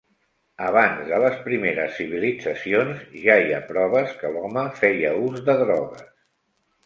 [0.67, 6.09] Abans de les primeres civilitzacions ja hi ha proves que l'home feia ús de drogues.